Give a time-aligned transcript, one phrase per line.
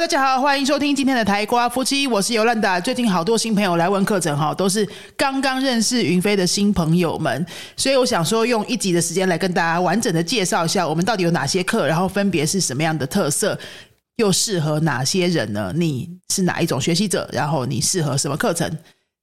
[0.00, 2.80] 大家好，欢迎收听今天的台瓜夫妻，我是尤兰达。
[2.80, 4.86] 最近好多新朋友来问课程哈，都是
[5.16, 7.46] 刚刚认识云飞的新朋友们，
[7.76, 13.56] 所以我想说用一集的时间来跟大家完整的介绍一下我们到底有哪些课，然后分别是什么样的特色，
[14.16, 15.72] 又适合哪些人呢？
[15.76, 17.28] 你是哪一种学习者？
[17.32, 18.68] 然后你适合什么课程？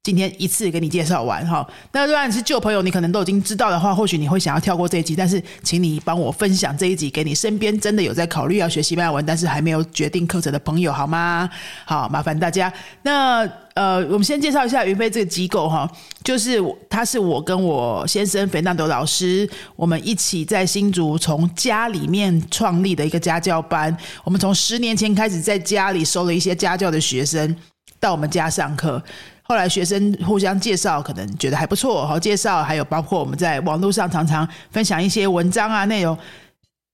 [0.04, 11.48] 今天一次给你介绍完哈，那如果你是旧朋友，你可能都已经知道的话，或许你会想要跳过这一集，但是请你帮我分享这一集给你身边真的有在考虑要学西班牙文，但是还没有决定课程的朋友，好吗？
[11.86, 12.74] 好，麻烦大家。
[13.04, 15.88] 那呃，我们先介绍一下云飞这个机构哈，
[16.24, 16.60] 就是
[16.90, 23.96] 他是我跟我先生肥纳德老师，我们一起在新竹从家里面创立的一个家教班。
[24.24, 27.56] 我们从十年前开始在家里收了一些家教的学生
[28.00, 29.00] 到我们家上课。
[29.44, 32.64] 后来学生互相介绍，可能觉得还不错，好介绍。
[32.64, 36.18] 还有包括我们在网络上常常分享一些文章啊内容。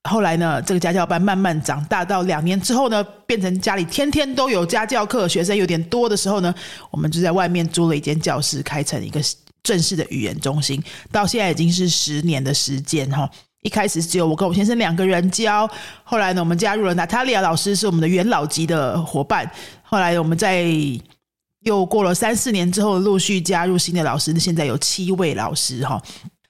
[0.10, 6.54] 后来呢，这个家教班慢慢长大，到两年之后呢，变成家里天天都有家教课，学生有点多的时候呢，
[6.90, 9.20] 我们就在外面租了一间教室，开成一个
[9.64, 10.82] 正式的语言中心。
[11.12, 13.30] 到现在已经是十年的时间哈。
[13.64, 15.70] 一开始只有我跟我先生两个人教，
[16.05, 19.49] 后来呢，我们加入了娜塔莉亚老师，是我们的元老级的伙伴。
[19.82, 20.64] 后来我们在
[21.68, 26.01] 又过了三四年之后，陆续加入新的老师，现在有七位老师哈。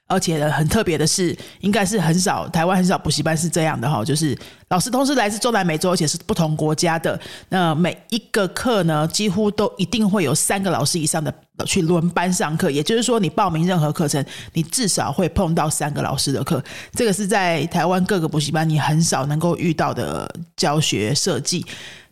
[0.10, 4.38] 而且很特别的是，应该是很少台湾很少补习班是这样的哈，就是
[4.70, 7.20] 老师都是来自中南美洲，而且是不同国家的。
[7.50, 11.34] 那每一个课呢，几乎都一定会有三个老师以上的
[11.66, 12.72] 去轮班上课。
[12.72, 16.64] 也就是说，你报名任何课程，你至少会碰到三个老师的课。
[16.94, 21.66] 这个是在台湾各个补习班你很少能够遇到的教学设计。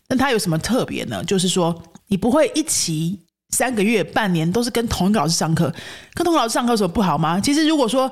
[0.09, 1.23] 那它有什么特别呢？
[1.23, 1.73] 就是说。
[2.07, 5.73] 你不会一起三个月、半年都是跟同一个老师上课，
[6.13, 7.39] 跟同一个老师上课有什么不好吗？
[7.39, 8.11] 其实如果说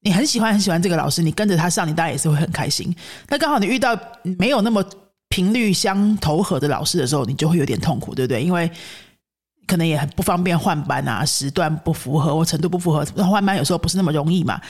[0.00, 2.94] 你很喜欢很喜欢这个老师，你跟着他上，你当然也是会很开心。
[3.28, 3.96] 那刚好你遇到
[4.38, 4.84] 没有那么
[5.28, 8.42] 频率相投合的老师的时候，你就会有点痛苦，对不对？
[8.42, 8.70] 因为
[9.66, 14.60] 可能也很不方便换班啊，时段不符合或程度不符合，换班有时候不是那么容易嘛。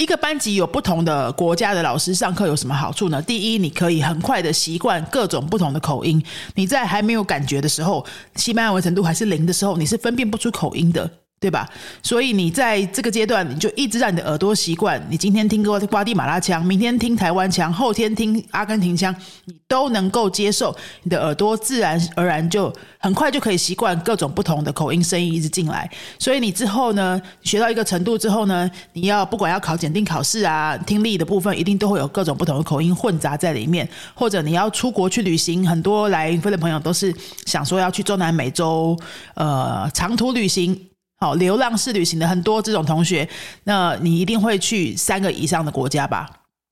[0.00, 3.20] 一个班级有不同的国家的老师上课有什么好处呢？
[3.20, 6.24] 第一，你可以很快的习惯各种不同的口音。
[6.54, 8.02] 你在还没有感觉的时候，
[8.34, 11.10] 西班牙文程度还是零的时候，你是分辨不出口音的。
[11.40, 11.66] 对吧？
[12.02, 15.02] 所以你在这个阶段，你就一直让你的耳朵习惯。
[15.08, 19.14] 你今天听瓜瓜地马拉腔，明天听台湾腔，后天听阿根廷腔，
[19.46, 20.76] 你都能够接受。
[21.02, 25.90] 你的耳朵自然而然就很快就可以习惯各种不同的口音声音一直进来。
[26.18, 33.88] 所以你之后呢，学到一个程度之后呢，你要不管要考检定考试啊，听力的部分一定都会有各种不同的口音混杂在里面。
[34.12, 37.14] 或者你要出国去旅行，很多来飞的朋友都是
[37.46, 38.94] 想说要去中南美洲，
[39.32, 40.89] 呃，长途旅行。
[41.22, 43.28] 好，流浪式旅行的很多这种同学，
[43.64, 46.26] 那你一定会去三个以上的国家吧？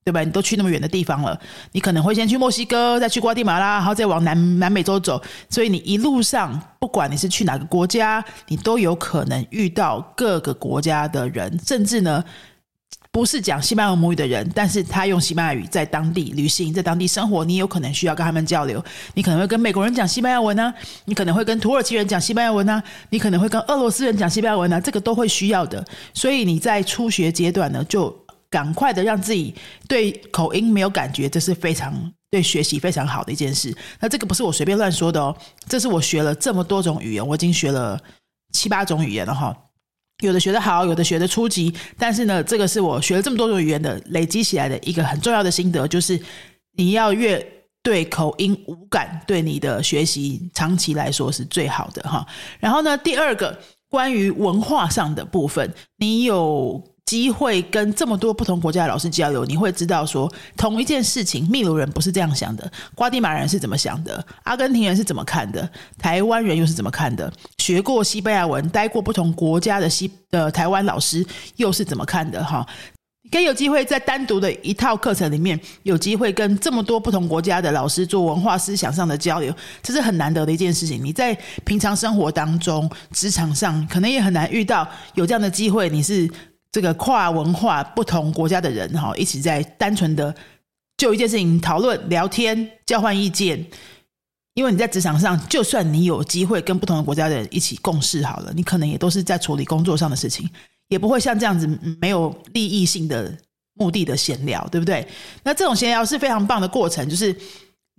[0.07, 0.25] 对吧？
[0.25, 1.39] 你都去那么远的地方了，
[1.73, 5.23] 你可能会先去墨西哥，再去瓜地马拉，然后再往南南美洲走。
[5.51, 12.25] 所以你一路上，不管你是去哪个国家，你都有可能遇到各个国家的人，甚至呢。
[13.11, 18.85] 不是讲西班牙母语的人，但是他用西班牙语在当地旅行，在当地生活，你有可能需要跟他们交流。
[19.15, 20.73] 你可能会跟美国人讲西班牙文呢，
[21.07, 25.85] 你可能会跟土耳其人讲西班牙文呢，你可能会跟俄罗斯人讲西班牙文呢，这个都会需要的。
[26.15, 28.15] 所以你在初学阶段呢，就
[28.51, 29.53] 赶快的让自己
[29.89, 31.93] 对口音没有感觉，这是非常
[32.31, 33.75] 对学习非常好的一件事。
[33.99, 37.99] 那这个不是我随便乱说的哦，这是我学了这么多种语言，我已经学了
[38.53, 39.57] 七八种语言了哈。
[40.23, 46.21] 有的学得好，有的学得初级，但是呢，这个是我学了这么多种语言的累积起来的一个很重要的心得，就是
[46.77, 47.45] 你要越
[47.83, 52.27] 对口音无感，对你的学习长期来说是最好的哈。
[52.59, 53.59] 然后呢，第二个
[53.89, 56.83] 关于文化上的部分，你有。
[57.09, 67.33] 机会跟这么多不同国家的老师交流，你会知道说同一件事情，秘鲁人不是这样想的，瓜地马人是怎么想的，阿根廷人是怎么看的，台湾人又是怎么看的？
[67.57, 71.25] 学过西班牙文、待过不同国家的西的台湾老师
[71.57, 72.45] 又是怎么看的？
[72.45, 72.67] 哈，
[73.33, 79.51] 可以有机会在单独的一套课程里面，有机会跟这么多不同国家的老师做文化思想上的交流，
[79.83, 81.03] 这是很难得的一件事情。
[81.03, 81.35] 你在
[81.65, 85.89] 平常生活当中、职场上，可能也很难遇到有这样的机会。
[85.89, 86.31] 你是。
[86.79, 90.33] 这个跨文化不同国家的人哈，一起在单纯的
[90.97, 93.67] 就一件事情讨论、聊天、交换意见。
[94.55, 100.49] 因为你在职场上，就算你有机会跟不同的国家的人一起共事好了，你可能也都是在处理工作上的事情，
[100.87, 101.67] 也不会像这样子
[102.01, 103.37] 没有利益性的
[103.75, 105.05] 目的的闲聊，对不对？
[105.43, 107.35] 那这种闲聊是非常棒的过程，就是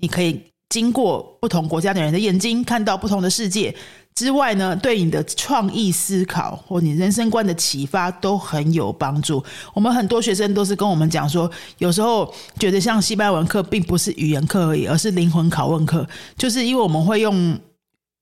[0.02, 3.76] 你可以经过不同国家的人的眼睛，看到不同的世界。
[4.20, 9.42] 之外呢，对你的创意思考或你人生观的启发都很有帮助。
[9.74, 12.30] 我们很多学生都是跟我们讲说，有时候
[12.60, 16.06] 觉得像西班牙文课并不是语言课而已，而是灵魂拷问课，
[16.38, 17.58] 就是因为我们会用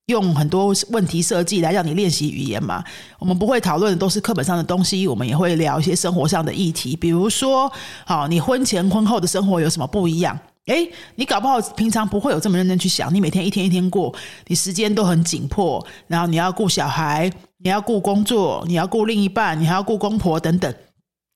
[0.06, 2.84] 用很多问题设计来让你练习语言嘛。
[3.18, 7.72] 我们不会讨论的都是课本上的东西，我们也会聊一些生活上的议题，比如说，
[8.06, 10.40] 好，你婚前婚后的生活有什么不一样？
[10.68, 14.14] 哎，你搞不好平常不会有这么认真去想，你每天一天一天过，
[14.48, 20.74] 你时间都很紧迫，然后你要顾小孩，你要顾工作，你要顾另一半，你还要顾公婆等等，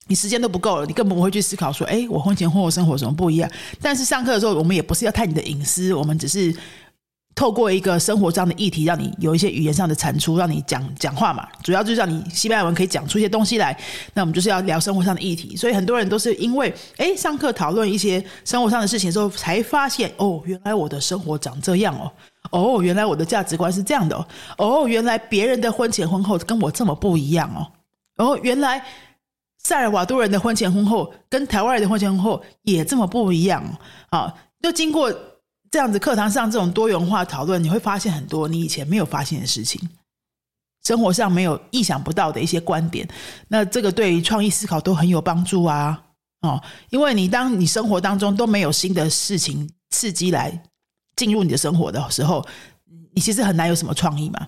[0.08, 3.50] 你时间都不够了，你根本不会去思考说，哎，我婚前婚后生活什么不一样？
[3.82, 6.56] 但是上课的时候，我们也不是要探你的隐私，我们只是。
[7.34, 11.48] 透过一个生活上的议题，让你有一些语言上的产出，让你讲讲话嘛。
[11.64, 13.76] 主要就是让你西班牙文可以讲出一些东西来。
[14.14, 22.12] 那我们就是要聊生活上的议题，所以很多人都是因为哎上课讨论一些生活上的事情的时候，才发现哦，原来我的生活长这样哦，
[22.52, 24.26] 哦，原来我的价值观是这样的哦，
[24.58, 27.50] 哦，原来别人的婚前婚后跟我这么不一样
[28.18, 28.84] 哦，哦，原来
[29.58, 33.64] 塞尔瓦多人的婚前婚后跟台湾人的婚前婚后也这么不一样
[34.10, 35.12] 啊，就经过。
[35.72, 39.80] 这样子课堂上这种多元化讨论，你会发现很多你以前没有发现的事情，
[40.84, 43.08] 生活上没有意想不到的一些观点。
[43.48, 46.04] 那这个对于创意思考都很有帮助啊！
[46.42, 50.62] 哦，因为你当你生活当中都没有新的事情刺激来
[51.16, 52.46] 进入你的生活的时候，
[53.14, 54.46] 你其实很难有什么创意嘛。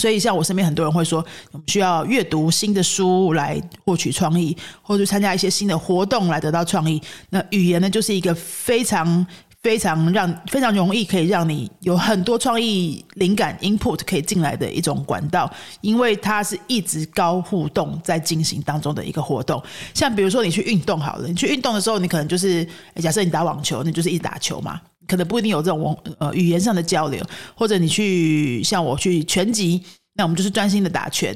[0.00, 7.02] 所以，像我身边很多人会说，我们需要阅读新的书来获取创意，或者参加一些新的活动来得到创意。
[7.30, 9.26] 那语言呢，就是一个非常。
[9.66, 19.60] 非常让非常容易可以让你有很多创意灵感 input 可以进来的一种管道，因为它是一直高互动在进行当中的一个活动。
[19.92, 22.64] 像比如说你去运动好了，你去运动的时候，你可能就是
[23.02, 27.20] 假设你打网球，你就是一直打球嘛，可能不一定有这种呃语言上的交流，
[27.56, 29.82] 或者你去像我去拳击，
[30.14, 31.34] 那我们就是专心的打拳。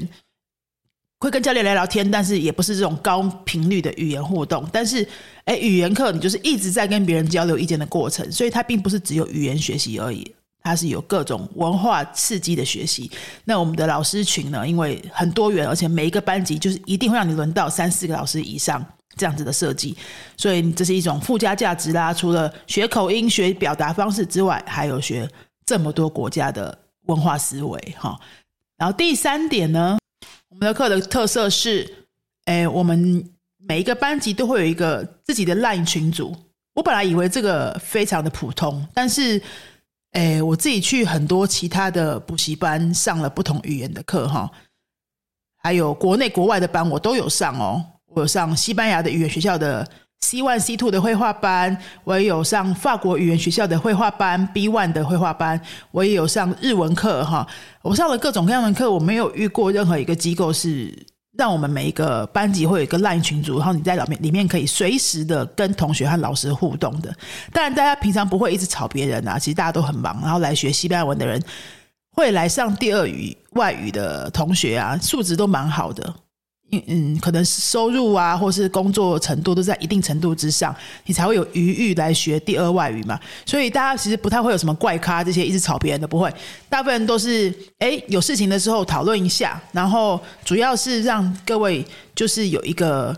[1.21, 4.67] 会跟教练聊聊天，但是也不是这种高频率的语言互动。
[4.73, 5.07] 但是，
[5.45, 13.11] 哎，语言课你就是一直在跟别人交流意见的过程，所以它并不是只有语言学习而已，它是有各种文化刺激的学习。
[13.45, 18.83] 那我们的老师群呢，因为很多元，而且每一个班级就是一定会让你轮到三四个老师以上
[19.17, 19.95] 这样子的设计，
[20.39, 22.15] 所以这是一种附加价值啦。
[22.15, 25.29] 除了学口音、学表达方式之外，还有学
[25.67, 26.79] 这么多国家的
[27.09, 28.19] 文化思维哈。
[28.79, 29.99] 然后第三点呢？
[30.61, 31.91] 我们的课的特色是，
[32.45, 33.27] 哎，我们
[33.67, 36.37] 每一个班级都会有一个自己的 LINE 群组。
[36.75, 39.41] 我本来以为这个非常的普通，但是，
[40.11, 44.51] 哎，我自己去很多其他的补习班上了不同语言的课，哈，
[45.57, 47.83] 还有国内国外的班我都有上哦。
[48.09, 49.89] 我有上西班牙的语言学校的。
[50.23, 57.45] C one C two 的绘画班，我也有上法国语言学校的绘画班 B one 的绘画班，我也有上日文课哈。
[57.83, 60.97] 我上了各种各样的课，我没有遇过任何一个机构是
[61.37, 67.13] 让我们每一个班级会有一个 LINE 群组，然后你在里面里面可以随时的跟同学和老师互动的。
[67.53, 70.21] 当然，大家平常不会一直吵别人啊，其实大家都很忙。
[70.23, 71.43] 然后来学西班牙文的人，
[72.13, 76.15] 会来上第二语外语的同学啊，素质都蛮好的。
[76.73, 80.75] 嗯嗯，可能收入啊，或是工作程度都在一定程度之上，
[81.07, 83.19] 你才会有余裕来学第二外语嘛。
[83.45, 86.33] 所以大家其实不太会有什么怪咖这些一直吵别人的，不会。
[86.69, 91.85] 大部分都是哎有事情的时候讨论一下，然后主要是让各位
[92.15, 93.17] 就是有一个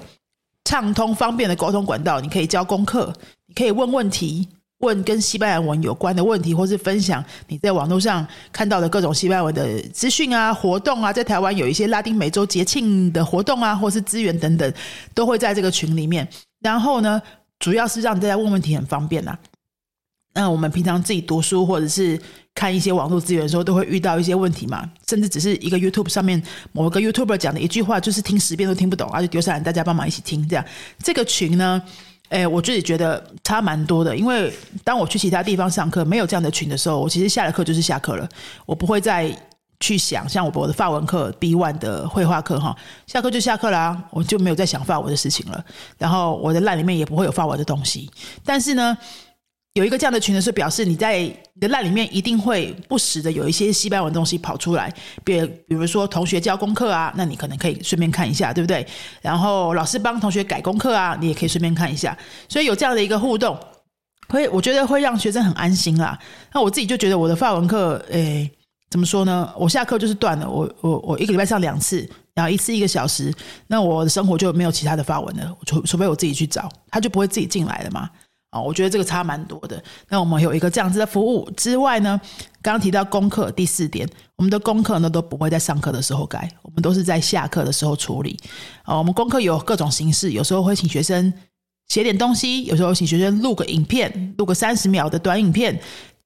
[0.64, 3.12] 畅通方便的沟通管道，你可以交功课，
[3.46, 4.48] 你可以问问题。
[4.82, 14.72] 问跟西班牙文有关的问题，或是分享你在网络上看到的各种西班牙文的资讯啊、活动啊，在台湾有一些拉丁美洲节庆的活动啊，或是资源等等，
[15.15, 16.29] 都会在这个群里面。
[16.60, 17.20] 然后呢，
[17.60, 19.39] 主要是让大家问问题很方便呐。
[20.34, 22.19] 那我们平常自己读书或者是
[22.55, 30.65] 看一些网络资源的时候，都会遇到一些问题嘛，甚至只是一个 YouTube 上面某个 YouTuber 讲的一句话，就是听十遍都听不懂，而且丢下来大家帮忙一起听，这样
[30.98, 31.81] 这个群呢。
[32.32, 34.51] 哎，我自己觉得差蛮多的，因为
[34.82, 38.27] 当我去其他地方上课没有这样的群的时候，我其实下了课就是下课了，
[38.65, 39.31] 我不会再
[39.81, 42.74] 去想像我我的法文课 B one 的绘画课哈，
[43.06, 45.62] 下课就下课啦，我就没有再想法文的事情了，
[45.98, 48.10] 然后我的烂里面也不会有法文的东西，
[48.44, 48.96] 但是呢。
[49.74, 54.93] 有一个这样的群呢，是表示你在你的烂里面一定会不时的有一些西班牙文东西跑出来，
[55.24, 58.86] 比比如说同学交功课啊，那你可能可以顺便看一下，对不对？
[59.22, 62.17] 然后老师帮同学改功课啊，你也可以顺便看一下。
[62.50, 63.58] 所以有这样的一个互动，
[64.29, 66.19] 会我觉得会让学生很安心啦。
[66.52, 68.50] 那我自己就觉得我的法文课，诶，
[68.91, 69.50] 怎么说呢？
[69.56, 73.32] 我下课就是断了，我我我一个礼拜上两次，然后一次一个小时，
[73.69, 78.10] 那我的生活就没有其他的发文了，除除非我自己去找，他就不会自己进来了嘛。
[78.53, 79.82] 啊，我觉得这个差蛮多的。
[80.11, 82.21] 那我们有一个这样子的服务之外呢，
[82.61, 84.06] 刚刚提到功课第四点，
[84.37, 88.39] 我们的功课呢都不会在上课的时候改，我们都是在下课的时候处理。
[88.82, 91.32] 啊，我们功课有各种形式，有时候会请学生
[91.89, 95.81] 写点东西，有时候请学生录个影片，录个三十秒的短影片。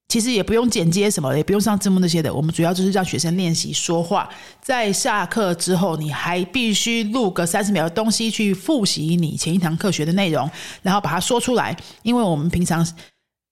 [0.08, 2.32] 其实也不用剪接什么，也不用上字幕那些的。
[2.32, 4.28] 我们主要就是让学生练习说话。
[4.62, 10.48] 在下课之后，你还必须录个三十秒的东西去复习你前一堂课学的内容，
[10.82, 11.76] 然后把它说出来。
[12.02, 12.86] 因为我们平常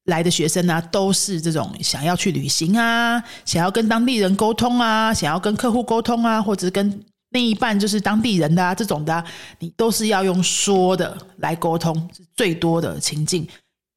[0.04, 9.24] 来的学生呢，都是这种想要去旅行啊，想要跟当地人沟通啊，想要跟客户沟通啊，或者跟另一半就是当地人的啊这种的，
[9.58, 13.46] 你都是要用说的来沟通，是最多的情境。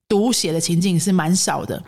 [0.10, 1.84] 读写的情境是蛮少的。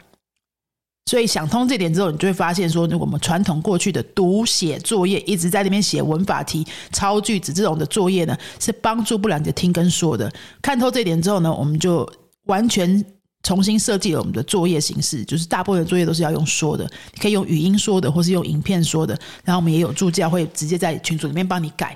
[1.10, 10.32] 所以想通这点之后，你就会发现说，我们传统过去的读写作业，一直在那边写文法题、抄句子这种的作业呢，是帮助不了你的听跟说的。
[10.62, 12.08] 看透这点之后呢，我们就
[12.46, 13.04] 完全
[13.42, 19.18] 重新设计了我们的作业形式，就是大部分的作业都是要用说的，你可以用语音说的，或是用影片说的。
[19.44, 21.96] 然后我们也有助教会直接在群组里面帮你改，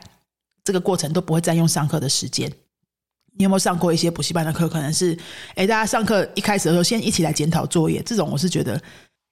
[0.63, 2.51] 这个过程都不会占用上课的时间。
[3.35, 4.69] 你有没有上过一些补习班的课？
[4.69, 5.17] 可能是，
[5.55, 7.99] 哎，大家上课一开始的时候，先一起来检讨作业。
[8.05, 8.79] 这种我是觉得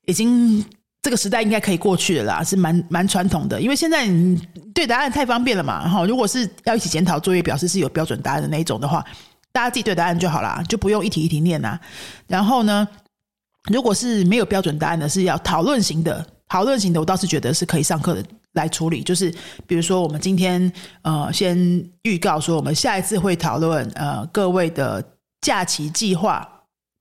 [0.06, 0.64] 已经
[1.02, 3.60] 这个时代应该可以过去了啦，是蛮蛮传统的。
[3.62, 4.40] 因为现在你
[4.74, 6.06] 对答案太方便了嘛，哈。
[6.06, 9.04] 如果是要一起检讨作业，表示是有标准答案的那一种的话，
[9.52, 11.80] 大家自己对答案就好啦，就不用一题一题念啊。
[12.28, 12.88] 然后呢，
[13.72, 18.24] 如果是没有标准答案的，是要讨论型的，讨论型的，我倒是觉得是可以上课的。
[18.54, 19.34] 来处理，就是
[19.66, 20.70] 比如说，我们今天
[21.04, 21.58] 呃，先
[22.02, 25.02] 预告说，我们下一次会讨论呃各位的
[25.40, 26.46] 假期计划，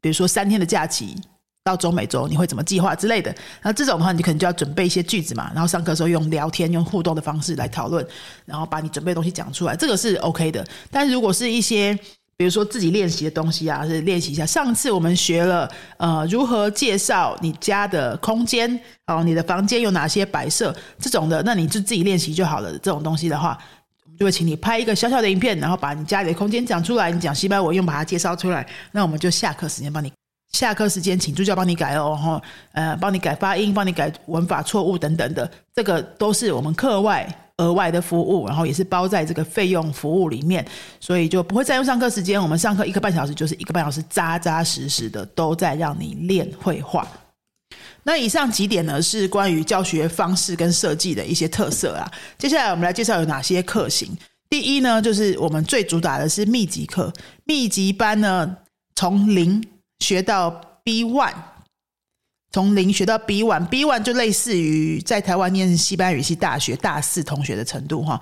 [0.00, 1.16] 比如说三天的假期
[1.64, 3.35] 到中美洲，你会怎么计划之类的。
[3.62, 8.07] 那这种的话，你可能就要准备一些句子嘛，然后上课的时候用聊天、用互动的方式来讨论，
[8.47, 10.67] 然后把你准备的东西讲出来，这个是 OK 的。
[10.90, 11.97] 但是如果是一些
[12.37, 14.47] 比如说自己练习的东西啊，是练习一下。
[14.47, 22.73] 上次我们学了呃如何介绍你家的空间哦，你的房间有哪些摆设这种的，那你就自己练习就好了。
[22.79, 23.59] 这种东西的话，
[24.07, 28.67] 我们就会请你拍一个小小的影片，然后把你家里的空间讲出来，你讲西班牙文用把它介绍出来。
[28.93, 30.11] 那我们就下课时间帮你，
[30.52, 32.42] 下课时间请助教帮你改哦，哈，
[32.73, 37.28] 呃，帮你改发音，帮你改文法错误等等的，这个都是我们课外。
[37.61, 40.66] 额外的服务，然后也是包在这个费用服务里面，
[40.99, 42.40] 所以就不会占用上课时间。
[42.40, 47.07] 我们上课一个半小时，就是一个半小时，扎扎实实的都在让你练绘画。
[48.02, 52.11] 那以上几点呢，是关于教学方式跟设计的一些特色啊。
[52.38, 54.11] 接下来我们来介绍有哪些课型。
[54.49, 57.12] 第一呢，就是我们最主打的是密集课，
[57.45, 58.57] 密集班呢，
[58.95, 59.62] 从零
[60.00, 60.50] 学到
[60.83, 61.35] B one。
[62.52, 68.21] 从零学到 B one，B one 就类似于在台湾念西班牙语系大学大四同学的程度哈，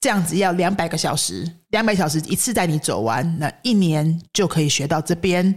[0.00, 5.54] 这样子要两百个小时，两百小时一次带你走完，那一年就可以学到这边。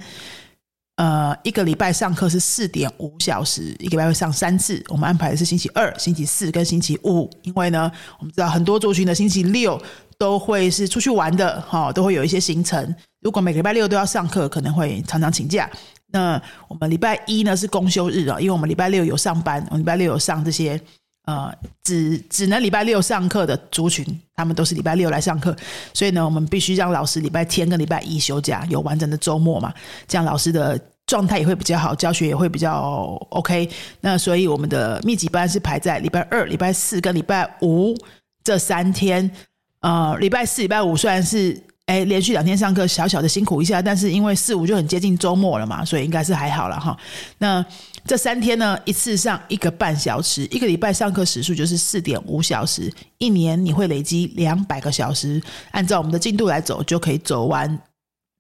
[0.97, 9.81] 呃，一个礼拜上课是四点五小时，一个礼拜会上三次，我们安排的是星期二、星期四跟星期五，因为呢，我们知道很多族群的星期六
[10.17, 12.93] 都会是出去玩的哈，都会有一些行程，
[13.25, 15.67] 如果每个礼拜六都要上课，可能会常常请假。
[16.11, 20.79] 那我们礼拜一呢是公休日啊，因为我们礼拜六有上班，我们礼拜六有上这些
[21.25, 21.51] 呃
[21.83, 24.05] 只只能礼拜六上课的族群，
[24.35, 25.55] 他们都是礼拜六来上课，
[25.91, 29.73] 所以呢，我们必须让老师礼拜天跟礼拜一休假，有完整的周末嘛，
[30.07, 33.67] 这样老师的状态也会比较好，教学也会比较 OK。
[34.01, 37.97] 那所以我们的密集班是排在礼拜二、礼拜四跟礼拜五
[38.43, 39.31] 这三天。
[39.79, 41.59] 呃，礼拜四、礼拜五虽然是。
[41.85, 46.97] 哎，连续两天上课，小小的辛苦一下，但是因为四五就很接近周末了嘛，所以应该是还好了哈。
[47.37, 47.63] 那
[48.07, 55.39] 这三天呢，一次上一个半小时，一个礼拜上课时数就是四点五小时，一年你会累积两百个小时，
[55.71, 57.79] 按照我们的进度来走，就可以走完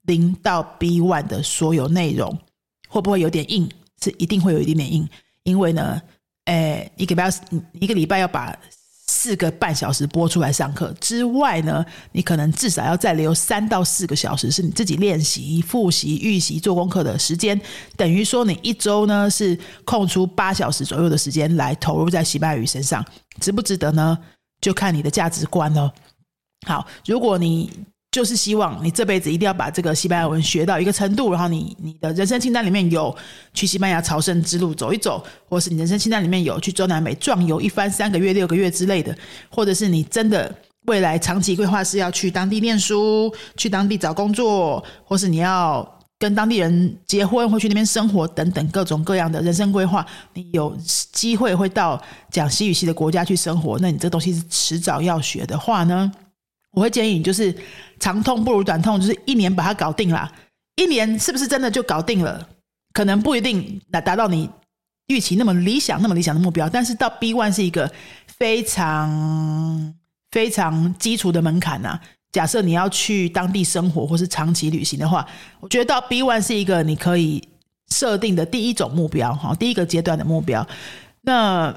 [0.07, 2.35] 零到 B one 的所有内容。
[2.87, 3.69] 会不会有点硬？
[4.01, 5.07] 是一定会有一点点硬，
[5.43, 6.01] 因为呢，
[6.45, 7.29] 哎，一个礼拜
[7.79, 8.57] 一个礼拜要把。
[9.25, 17.59] 四个半小时播出来上课之外呢，你可能至少要再留三到四个小时是你自己练习、复习、预习、做功课的时间。
[17.97, 23.03] 等于说，你一周呢是空出八小时左右的时间来投入在西班牙语身上，
[23.39, 24.15] 值不值得呢？
[24.61, 25.91] 就看你的价值观了。
[26.67, 27.71] 好，如果你。
[28.15, 33.13] 就是希望你这辈子一定要把这个西班牙文学到一个程度，然后你你的人生清单里面有
[33.53, 39.13] 去西班牙朝圣之路走一走，或是你人生清单里面有去中南美壮游一番三个月、六个月之类的，
[39.49, 40.49] 或者是你真的
[40.83, 45.85] 未来长期规划是要去当地念书、去当地找工作，或是你要
[46.17, 50.73] 跟当地人结婚或去那边生活等等各种各样的人生规划，你有
[51.11, 56.09] 机会会到讲西语系的国家去生活，那你这东西是迟早要学的话呢？
[56.75, 57.55] 我会建议你，就是
[57.99, 60.31] 长痛不如短痛，就是一年把它搞定啦。
[60.75, 62.47] 一年是不是真的就搞定了？
[62.93, 64.49] 可能不一定达达到你
[65.07, 66.67] 预期那么理想、那么理想的目标。
[66.69, 67.89] 但是到 B one 是一个
[68.27, 69.93] 非常
[70.31, 71.97] 非常基础的门槛呐。
[72.33, 75.25] 假设你要去当地生活或是长期旅行的话，
[75.61, 77.41] 我觉得到 B one 是一个你可以
[77.91, 80.67] 设定的第一种目标哈，第一个阶段的目标。
[81.21, 81.73] 那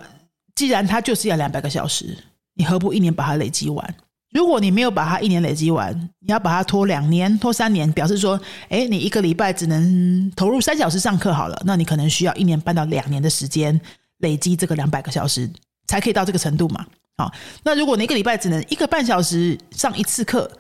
[0.57, 2.19] 既然它就是要两百个小时，
[2.55, 3.95] 你何不一年把它累积完？
[4.31, 13.81] 如果你没有把它一年累积完，你要把它拖两年、拖三年，表示说，哎，你一个礼拜只能投入三小时上课好了，那你可能需要一年半到两年的时间
[14.19, 15.51] 累积这个两百个小时，
[15.87, 16.85] 才可以到这个程度嘛。
[17.17, 17.33] 好，
[17.65, 20.51] 那如果你一个礼拜只能一个半小时上一次课，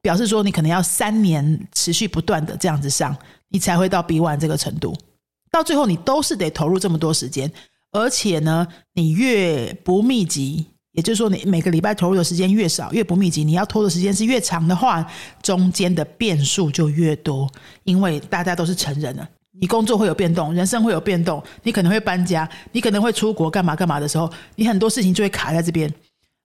[0.00, 3.16] 表示说你可能要三年持续不断的这样子上，
[3.48, 4.96] 你才会到 B one 这个程度。
[5.50, 7.50] 到最后你都是得投入这么多时间，
[7.90, 10.66] 而且呢，你越不密集，
[10.98, 15.06] 也就是说你每个礼拜投入的时间越少，越不密集，你要拖的时间是越长的话，
[15.40, 17.48] 中间的变数就越多。
[17.84, 19.28] 因为大家都是成人了，
[19.60, 25.88] 你工作会有变动，人生会有变动，你可能会搬家，你可能会出国干嘛干嘛的时候，你很多事情就会卡在这边。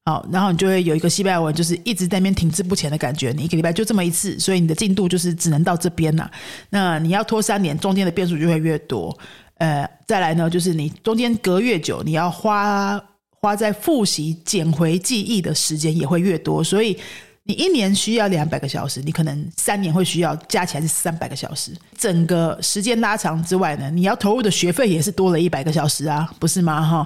[0.05, 3.31] 好，然后你就会有一个西班牙文，就是一直在那边停滞不前的感觉。
[3.31, 6.29] 你一个礼拜就这么一次，所以你的进度就是只能到这边了。
[6.69, 9.17] 那你要拖三年，中间的变数就会越多。
[9.57, 13.01] 呃，再来呢，就是你中间隔越久，你要花
[13.43, 16.63] 花在复习、捡回记忆的时间也会越多。
[16.63, 16.97] 所以。
[17.45, 21.75] 你一年需要两百个小时，你可能三年会需要加起来是三百个小时。
[21.97, 26.81] 整个时间拉长之外呢，你要投入的学费也是多了一百个小时啊，不是吗？
[26.81, 27.05] 哈，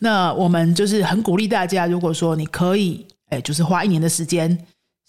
[0.00, 4.58] 那我们就是很鼓励大家，如果说你可以，哎，就是花一年的时间，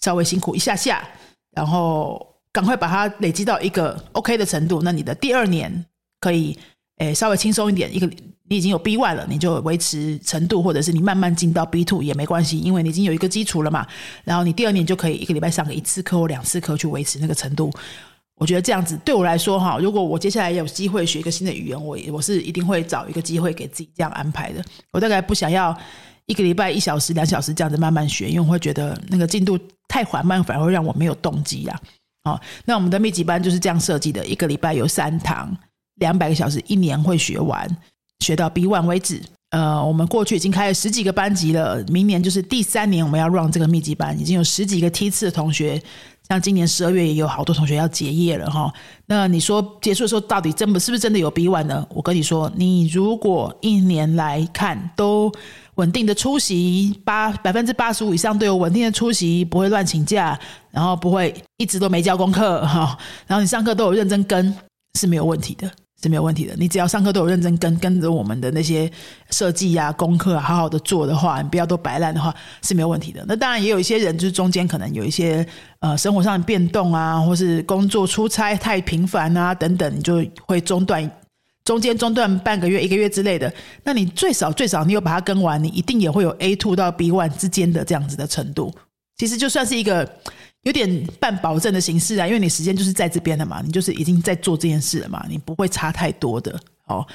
[0.00, 1.06] 稍微辛苦一下下，
[1.54, 5.84] 然后赶快把它累积到一个 OK 的程度，那你的第二年
[6.20, 6.58] 可以，
[7.00, 8.08] 哎，稍微轻松一点，一个。
[8.50, 13.86] 你已经有 B one 了，你就维持程度，或者是你慢慢进到 B two 也没关系，因为你已经有一个基础了嘛。
[14.24, 17.70] 然后你第二年就可以一个礼拜上个一次课或两次课去维持那个程度。
[18.34, 24.60] 我觉得这样子对我来说哈，如果我接下来有机会学一个新的语言，我我是一定会找一个机会给自己这样安排的。
[24.90, 25.72] 我大概不想要
[26.26, 31.80] 一个礼拜一小时、两小时这样子慢慢学，因为我会觉得那个进度太缓慢，反而会让我没有动机呀。
[32.24, 35.56] 哦，那我们的密集班就是这样设计的，一个礼拜有三堂，
[36.00, 37.66] 两百个小时，一年会学完。
[38.18, 45.82] 学到 B one 为止，呃，我们过去已经开了十几个班级了，明年就是第三年，我们要 run 这个密集班，已经有十几个梯次的同学，
[46.28, 48.70] 像今年十二月也有好多同学要结业了哈。
[49.06, 51.86] 那你说结束的时候，到底真不是不是真的有 B one 呢？
[51.88, 55.32] 我跟你说，你如果一年来看都
[55.76, 60.38] 稳定的出席，八百分之八十五以上都有稳定的出席，不会乱请假，
[60.70, 64.54] 然后不会一直都没交功课哈，然后你上课都有认真跟，
[64.98, 65.70] 是没有问题的。
[66.02, 66.54] 是没有问题的。
[66.56, 68.90] 你只要上课都有认真跟跟着我们的那些
[69.30, 73.24] 设计呀、功课啊，好好的做的话，你不要都摆烂的话是没有问题的。
[73.28, 75.46] 那当然也有一些人，就是中间可能有一些
[75.80, 81.10] 呃生活上的变动啊，或是工作出差太频繁啊等等，你就会中断，
[81.64, 83.52] 中间中断半个月、一个月之类的。
[83.84, 88.74] 那你最少最少你有把它跟完，你一定也会有 A two 到 B one 之间的这样子的程度。
[89.16, 90.08] 其实就算是一个。
[90.62, 97.06] 有点半保证的形式啊，因为你时间就是在这边的嘛，你就是已经在做这件事了嘛，你不会差太多的哦。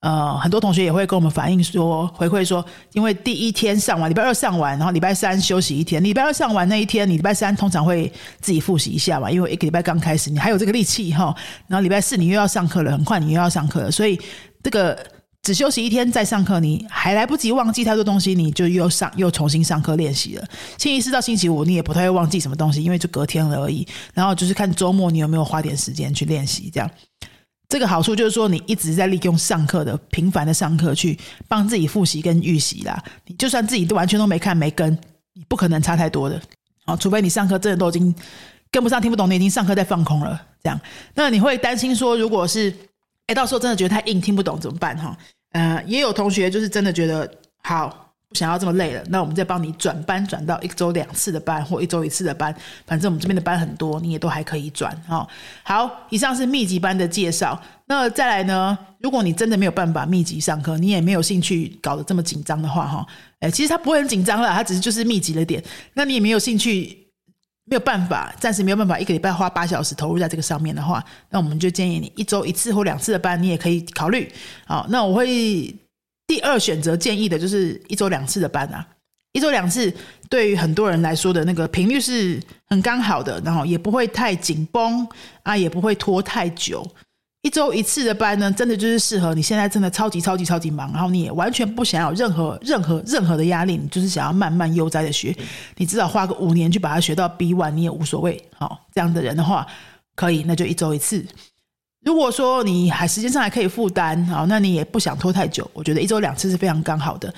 [0.00, 11.34] 呃，很多同学也会跟我们反映说，回馈说，因为第一天上完，礼拜二上完，然后礼拜三休息一天，礼拜二上完那一天，你礼拜三通常会自己复习一下嘛，因为一个礼拜刚开始，你还有这个力气哈。
[11.66, 14.20] 然后礼拜四你又要上课了，很快你又要上课了，所以
[14.62, 15.13] 这个。
[15.44, 20.48] 只休息一天再上课，你还来不及忘记太多东西，你就又上又重新上课练习了。
[20.78, 23.86] 星期四到星期五你也不太会忘记什么东西，因为就隔天了而已。
[24.14, 26.90] 然后就是看周末你有没有花点时间去练习，这样。
[27.68, 33.02] 这个好处就是说，你一直在利用上课的频繁的上课去帮自己复习跟预习啦。
[33.26, 34.96] 你就算自己都完全都没看没跟，
[35.34, 36.40] 你不可能差太多的。
[36.86, 38.14] 哦，除非你上课真的都已经
[38.70, 40.40] 跟不上、听不懂，你已经上课在放空了。
[40.62, 40.80] 这样，
[41.14, 42.74] 那你会担心说，如果是
[43.26, 44.96] 哎，到时候真的觉得太硬，听不懂怎么办？
[44.96, 45.16] 哈。
[45.54, 47.28] 呃，也有同学就是真的觉得
[47.62, 47.88] 好
[48.28, 52.52] 不想要这么累了，那我们再帮你转班转到一周两次的班或一周一次的班，
[52.84, 55.24] 反正我们这边的班很多，你也都还可以转哈。
[55.62, 57.56] 好，以上是密集班的介绍。
[57.86, 58.76] 那再来呢？
[58.98, 63.06] 如果你真的没有办法密集上课，你也没有兴趣搞得这么紧张的话哈，
[63.38, 65.62] 哎，其实他不会很紧张了，他只是就是密集了点。
[65.92, 67.03] 那你也没有兴趣。
[67.66, 74.30] 没有办法，暂时没有办法，一个礼拜花八小时投入在这个上面的话，那我们就建议你一周一次或两次的班，你也可以考虑。
[74.66, 75.74] 好，那我会
[76.26, 78.86] 第二选择建议的就是一周两次的班啊，
[79.32, 79.92] 一周两次
[80.28, 85.06] 对于很多人来说的那个频率是很刚好的，然后也不会太紧绷
[85.42, 86.86] 啊，也不会拖太久。
[87.44, 95.36] 一周一次的班呢，真的就是适合你现在真的超级超级超级忙，然后你也完全不想要任何任何任何的压力，你就是想要慢慢悠哉的学，
[95.76, 98.42] 你至少花个五年去把它学到 B one，你也无所谓。
[98.56, 99.66] 好，这样的人的话，
[100.16, 101.22] 可以，那就一周一次。
[102.02, 107.32] 如果说你还时间上还可以负担，好，那你也不想拖太久，我觉得一周两次是非常刚好的。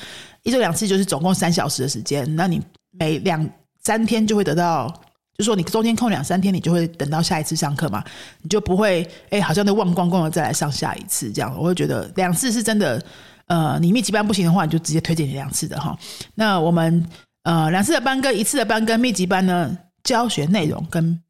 [0.45, 3.45] 一周两次就是总共三小时的时间，那你每两
[3.83, 5.03] 三天就会得到，
[5.37, 8.03] 就说你中间空两三天，你就会等到下一次上课嘛，
[8.43, 11.55] 你就不会哎，好像都忘光光了再来上下一次这样。
[11.59, 13.03] 我会觉得两次是真的，
[13.47, 15.99] 呃，你密集班不行的话，你就直接推荐你两次的哈。
[16.35, 17.07] 那我们
[17.43, 21.21] 呃两次的班跟一次的班跟密集班呢，教学内容跟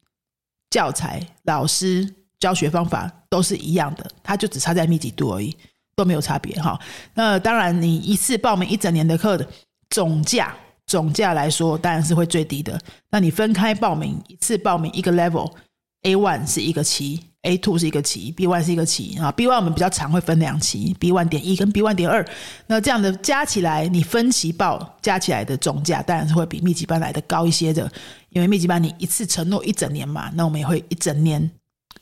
[0.69, 2.13] 教材老师。
[2.39, 5.57] 教学方法都是一样的，它就只差在密集度而已，
[5.95, 6.79] 都没有差别哈。
[7.15, 9.47] 那当然，你一次报名一整年的课的
[9.89, 10.55] 总价，
[10.87, 12.79] 总价来说当然是会最低的。
[13.11, 19.31] 那你分开报名，一次报名一个 level，A one 是一个期，A two 是一个期，B one 是一个期啊。
[19.31, 22.25] B one 我们比较常，会分两期，B one 点一跟 B one 点二。
[22.65, 27.91] 那这样的加起来，你分期报加起来的总价，当然是会比密集班来的高一些的。
[28.29, 31.49] 因为密集班你一次承诺一整年嘛，那我们也会一整年。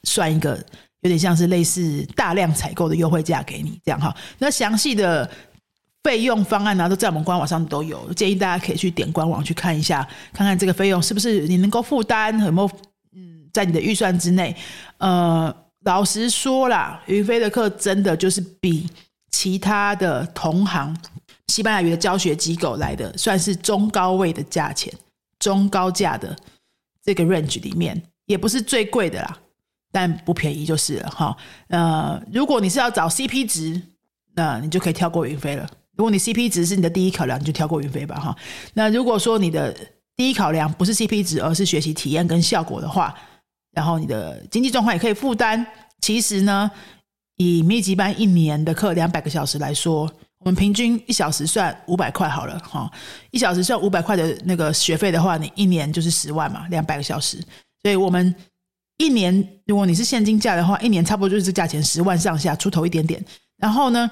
[0.07, 0.63] 算一个
[1.01, 4.15] 有点像是类似大量采购的优惠价给你，这样哈。
[4.37, 5.27] 那详细的
[6.05, 12.69] 费用方案呢，都在我们官网上都有，建议大家可以去点官网去看一下，看看这个费用是不是你能够负担，有没有
[13.15, 14.55] 嗯在你的预算之内。
[14.99, 15.51] 呃，
[15.85, 18.87] 老实说啦，云飞的课真的就是比
[19.31, 20.95] 其他的同行
[21.47, 24.93] 西班牙语的教学机构来的，算是中高位的价钱，
[25.39, 26.37] 中高价的
[27.03, 29.35] 这个 range 里面，也不是最贵的啦。
[29.91, 31.35] 但不便宜就是了哈。
[31.69, 33.81] 呃，如果你是要找 CP 值，
[34.35, 35.67] 那你就可以跳过云飞了。
[35.95, 38.35] 如果你 CP 值是你的第一考量，你就跳过云飞吧哈。
[38.73, 39.75] 那如果说你的
[40.15, 43.15] 第一考量不是 CP 值，而是学习体验跟效果的话，
[43.71, 45.65] 然后你的经济状况也可以负担，
[46.01, 46.69] 其实呢，
[47.37, 52.91] 以密集班一年的课两百个小时来说，我们平均一小时算五百块好了哈。
[53.31, 57.41] 一小时算五百块的那个学费的话，你一年就是十万嘛，两百个小时，
[57.81, 58.33] 所以我们。
[58.97, 63.21] 一年，如果你是现金价的话，一年差不多就是这价钱，十万上下出头一点点。
[63.57, 64.09] 然后呢，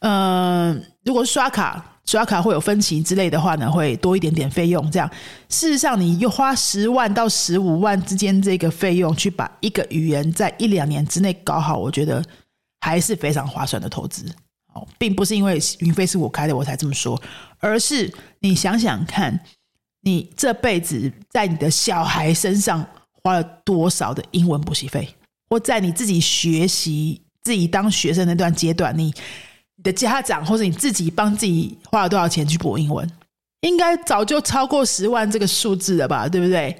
[0.00, 4.90] 呃，如果刷卡，刷卡会有分期之类的话呢，会多一点点费用。
[4.90, 5.10] 这样，
[5.48, 12.24] 事实上，你又花十万到十五万之间这个费用去把一个语言在一两年之内搞好，我觉得
[12.80, 14.24] 还是非常划算的投资。
[14.74, 17.20] 哦，并不是因为云飞是我开的我才这么说，
[17.58, 19.40] 而是你想想看，
[20.02, 22.86] 你这辈子在你的小孩身上。
[23.26, 25.08] 花了多少的英文补习费？
[25.50, 29.04] 或在你自己学习、自己当学生那段阶段，你
[29.76, 33.08] 你的家长或者你自己帮自己花了多少钱去补英文？
[33.60, 36.28] 应该早就超过十万这个数字了吧？
[36.28, 36.76] 对不对？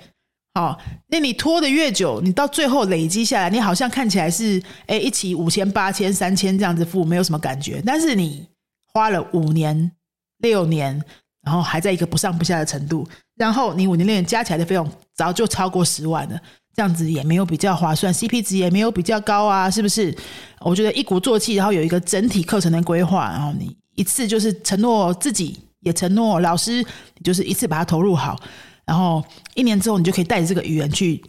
[0.54, 0.76] 好，
[1.06, 7.80] 那你拖的越久，你到最后累积下来，你好像看起来是哎一起五千、八千、三千这样子付，没有什么感觉。
[7.86, 8.46] 但是你
[8.92, 9.92] 花了五年、
[10.38, 11.00] 六年。
[11.46, 16.36] 然后还在一个不上不下的程度，然后你五年六年加起来的费用早就超过十万了，
[16.76, 20.14] 这样子也没有比较划算，CP 值也没有比较高啊，是不是？
[20.60, 26.84] 我觉得一鼓作气，然后有一个整体课程的规划，然后你一次就是承诺自己，也承诺老师，
[27.24, 28.38] 就是一次把它投入好，
[28.84, 31.24] 然后一年之后你就可以带着这个语言去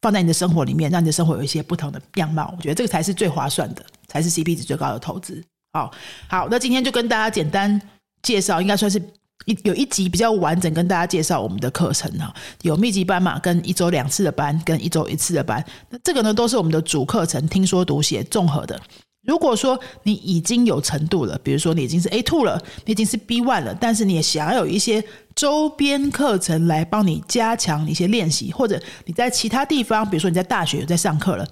[0.00, 2.52] 放在你的生活里面，让你的生活有一些不同的样貌。
[2.56, 5.40] 我觉得这个才是最划算的，才是 CP 值最高的投资。
[5.74, 5.92] 好，
[6.26, 7.80] 好，那今天就跟大家简单
[8.20, 9.00] 介绍，应该算是。
[9.46, 15.64] 一有一集比较完整，跟大家介绍我们的课程哈，有密集班嘛，跟一周两次的班，跟一周一次的班。
[15.90, 18.80] 那这个呢，都是我们的主课程，听说读写综合的。
[19.24, 25.02] 如果说你已经有程度了，比如说你已经是 A two 了，你已经是 B one 了，但是你也想要有一些
[25.36, 31.46] 周边课程来帮你加强一些练习，或者你在其他地方，比如说你在大学有在上课了。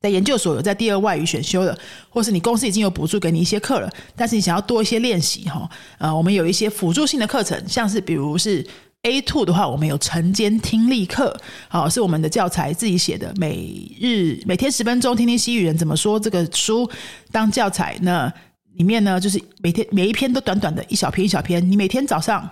[0.00, 1.76] 在研究所有在第二外语选修的，
[2.08, 8.64] 或是你公司已经有补助给你一些课了，但是你想要多一些练习哈，呃，我们有一些辅助性的课程，像是比如是
[9.02, 11.36] A two 的话，我们有晨间听力课，
[11.68, 16.88] 好，是我们的教材自己写的，每日每天十分钟听听西语人怎么说这个书
[17.32, 18.32] 当教材，那
[18.76, 22.48] 里面呢就是每天每一篇都短短的一小篇一小篇，你每天早上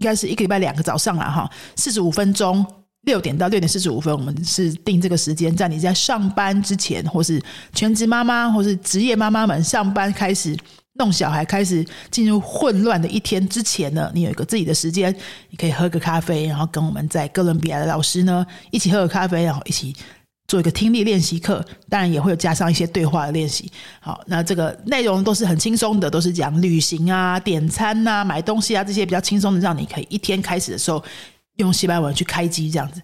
[0.00, 2.64] 该是一个礼拜两个早上了哈，四十五分钟。
[3.06, 7.40] 六点到六点四十五分，我们是定这个时间，在你在上班之前，或是
[7.72, 10.56] 全职妈妈，或是职业妈妈们上班开始
[10.94, 15.14] 弄小孩，开始进入混乱的一天之前呢，你有一个自己的时间，
[15.50, 19.94] 你可以喝个咖啡，然后跟我们在哥伦比亚的老师呢一起喝个咖啡，然后一起
[20.48, 23.70] 做一个听力练习课，当然也会有加上一些对话的练习。
[24.00, 31.00] 好，那这个内容都是很轻松的，都是讲旅行啊、点餐啊、买东西啊这些比较轻松的，让你可以一天开始的时候。
[31.56, 33.02] 用西班牙文去开机这样子，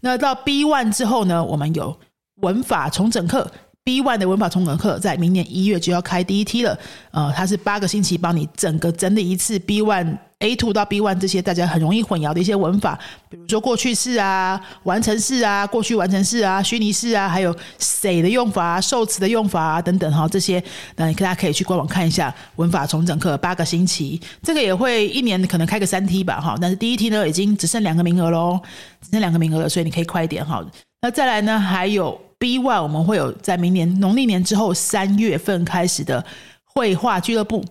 [0.00, 1.98] 那到 B one 之后呢，我们有
[2.36, 3.50] 文法重整课。
[3.84, 6.78] B one 的文法重整课在明年一月就要开第一梯了。
[7.10, 12.98] 呃，它是八个星期帮你整个整理一次 B one A two 到 B one 这些大家很容易混淆的一些文法，
[13.30, 20.62] 比如说过去式啊、完成式啊、过去完成式啊、虚拟式啊，还有谁的用法、啊受词的用法啊等等哈，这些
[20.96, 28.60] 那大家可以去官网看一下文法重整课八个星期，这个也会一年可能开个三 T 吧哈，但是第一 T 呢已经只剩两个名额喽，
[29.00, 30.62] 只剩两个名额了，所以你可以快一点哈。
[31.00, 36.22] 那再来呢，还有 B one 我们会有在明年农历年之后三月份开始的
[36.64, 37.64] 绘画俱乐部。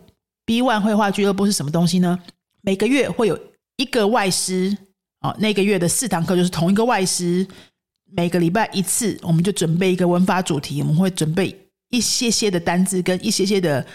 [0.46, 2.20] B One 绘画俱乐部是什么东西呢？
[2.66, 3.38] 每个月会有
[3.76, 4.76] 一个外师，
[5.20, 7.46] 哦，那个月的四堂课就是同一个外师，
[8.16, 11.54] 每个礼拜一次，我们就准备一个文法主题，我们会准备
[11.90, 13.86] 一些些的单字跟一些些的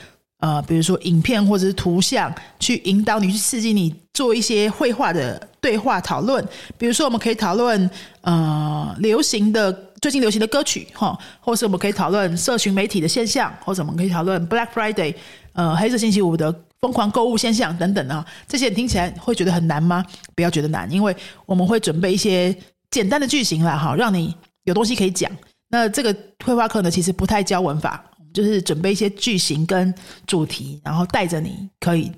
[0.41, 6.47] 呃，比如说影片或者是图像，去引导你去刺激你做一些绘画的对话讨论。
[6.77, 15.15] 比如说，我们可以讨论呃流行的最近流行的歌曲哈，或是我们可以讨论社群媒体的现象，或者我们可以讨论 Black Friday。
[15.59, 20.07] 呃，黑色星期五的疯狂购物现象等等啊，这些听起来会觉得很难吗？
[20.37, 21.15] 不要觉得难，因为
[21.47, 22.57] 我们会准备一些
[22.93, 25.29] 简单的句型啦，哈，让你有东西可以讲。
[25.69, 29.93] 那这个绘画课呢，其实不太教文法，就是准备一些句型跟
[30.29, 32.13] 主题，然后带着你可以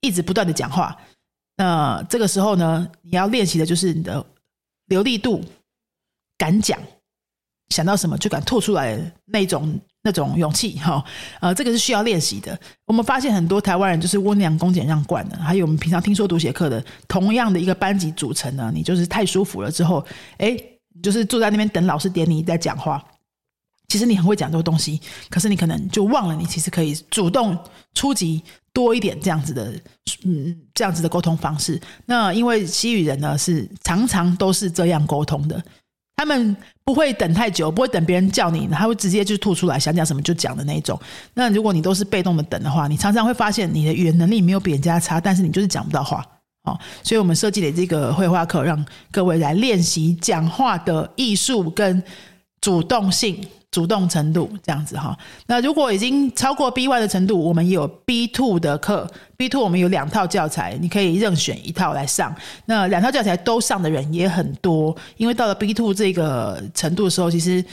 [0.00, 0.96] 一直不断的讲话。
[1.58, 4.24] 那这个时候呢，你要练习的就是你的
[4.86, 5.44] 流利度，
[6.38, 6.80] 敢讲，
[7.68, 9.78] 想到什么就敢吐出来那种。
[10.08, 11.04] 那种勇气哈，
[11.38, 12.58] 呃，这个是需要练习的。
[12.86, 20.02] 我们发现很多台湾人就是温良恭俭让惯的，还有我们平常听说读写课的，同样的一个班级组成呢，你就是太舒服了之后，
[20.38, 20.56] 哎，
[21.02, 23.04] 就是坐在那边等老师点你在讲话。
[23.88, 27.56] 其实你很会讲这个东西，可是你可能就忘了，你其实可以主动
[27.92, 28.42] 出击
[28.72, 29.72] 多一点这样子的，
[30.24, 31.78] 嗯，这样子的沟通方式。
[32.06, 35.62] 那因为西语人呢是常常都是这样沟通的。
[36.18, 40.98] 他们不会等太久，不会等别人叫你，他会直接就吐出来，想讲什么就讲的那种。
[41.32, 46.26] 那如果你都是被动的等的话，你常常会发现你的语言能力没有比人家差，但是你就是讲不到话。
[46.64, 52.02] 哦，所以我们设计了这个绘画课，让各位来练习讲话的艺术跟
[52.60, 53.40] 主动性。
[53.70, 59.06] 主动程度这样子哈，那如果已经超过 B one 的程度，我们也有 B two 的课。
[59.36, 62.34] B two 我们有两套教材，你可以任选一套来上。
[62.64, 67.64] 那两套教材都上的人也很多，因为到了 B two 这个程度的时候，其实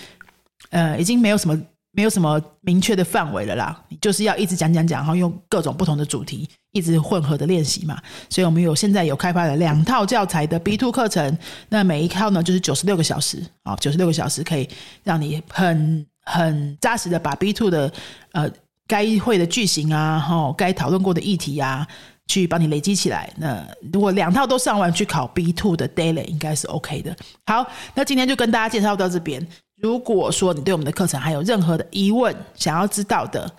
[0.70, 1.60] 呃已经没有什么。
[1.96, 7.98] 没有什么明确的范围了啦，你就是要一直讲讲讲，然后用各种不同的主题，一直混合的练习嘛。
[8.30, 11.38] 所以我们有现在有开发了两套教材的 B two 课程，
[11.70, 14.68] 那每一套呢就是九十六个小时啊，九十六个小时可以
[15.04, 17.92] 让你很很扎实的把 B two 的
[18.34, 18.50] 呃
[18.86, 21.88] 该会的句型啊，哈，该讨论过的议题啊，
[22.28, 23.32] 去帮你累积起来。
[23.38, 27.16] 那如果两套都上完，去考 B two 的 daily 应该是 OK 的。
[27.46, 29.46] 好，那今天就跟大家介绍到这边。
[29.78, 33.52] 如果说你对我们的课程还有任何的疑问，想要知道的，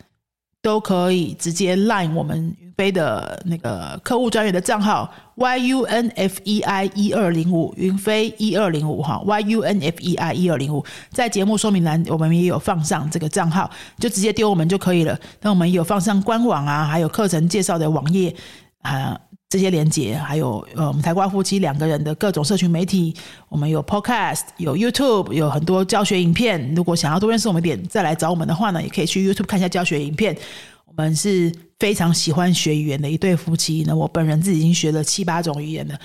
[0.67, 10.17] 都可以直接 line 我们云飞的那个客户专员的账号 y u n f e i 一二零五云飞一二零五哈 y u n f e
[10.17, 15.17] i 一二零五，在节目说明栏我们也有放上这个账号，就直接丢我们就可以了。
[15.41, 18.35] 那我们有放上官网啊，还有课程介绍的网页
[18.83, 19.17] 啊。
[19.49, 23.15] 这些连接，还有呃，我们台瓜夫妻两个人的各种社群媒体，
[23.49, 26.75] 我们有 Podcast，有 YouTube，有很多教学影片。
[26.75, 30.37] 如果想要多认识我们点，再来找我们的话呢，也可以去 YouTube 看一下教学影片。
[30.85, 33.85] 我们是非常喜欢学语言的一对夫妻。
[33.87, 35.99] 那我本人自己已经学了七八种语言了。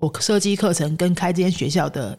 [0.00, 2.18] 我设计课程跟开这间学校的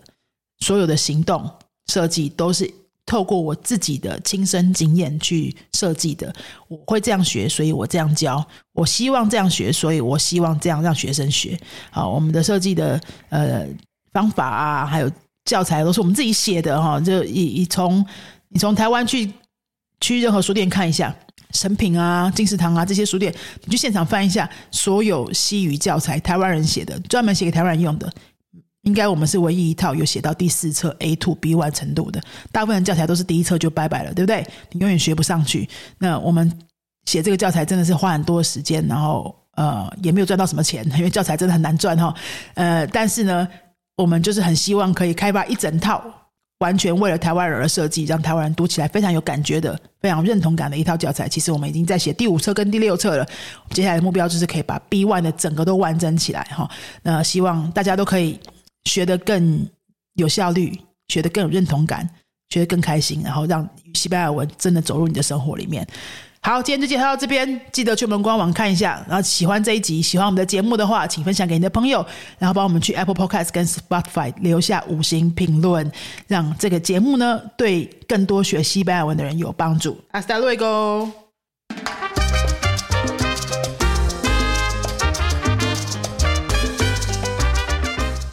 [0.60, 1.50] 所有的行动
[1.88, 2.74] 设计都是。
[3.10, 6.32] 透过我自己的亲身经验去设计的，
[6.68, 8.46] 我会这样学，所以我这样教。
[8.72, 11.60] 我希望这样学，所以我希望这样让学生学。
[11.90, 13.66] 好，我们的设计的呃
[14.14, 15.12] 方法啊，还有
[15.46, 17.00] 教材都是我们自己写的哈。
[17.00, 18.06] 就以以从
[18.50, 19.34] 你从台湾去
[20.00, 21.14] 去任何书店看一下，
[21.52, 23.34] 成品啊、金石堂啊这些书店，
[23.66, 28.14] 你去现场翻一下，所有西语教材，台湾人写的，专门写给台湾人用的。
[28.84, 34.46] 应该我们是唯一一套有写到第四册 A two B one 程度的，大部分教材都是第一册就拜拜了，对不对？
[34.72, 35.68] 你永远学不上去。
[35.98, 36.50] 那我们
[37.06, 42.16] 写这个教材真的是花很多时间，然后呃也没有赚到什么钱， 因为教材真的很难赚哈。
[42.54, 43.46] 呃，但是呢，
[43.98, 46.02] 我们就是很希望可以开发一整套
[46.60, 51.28] 完全为了台湾人而设计，让台湾人读起来非常有感觉的、非常认同感的一套教材。
[51.28, 53.28] 其实我们已经在写第五册跟第六册了，
[53.72, 56.70] 接下来的目标就是可以把 B one 的整个都完整起来哈。
[57.04, 58.40] 那希望大家都可以。
[58.86, 59.68] 学得更
[60.16, 62.10] 有效率，学得更有认同感，
[62.50, 65.88] 学得更开心，然后让西班牙文真的走入你的生活里面。
[66.42, 69.06] 好，今天就介绍到这边，记得去我们官网看一下。
[69.10, 72.04] 然后喜欢这一集，喜欢我们的节目的话，请分享给你的朋友，
[72.38, 75.92] 然后帮我们去 Apple Podcast 跟 Spotify 留下五星评论，
[76.28, 79.98] 让这个节目呢对更多学西班牙文的人有帮助。
[80.14, 81.29] Hasta luego。